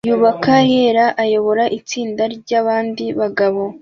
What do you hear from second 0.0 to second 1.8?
yubaka yera ayoboye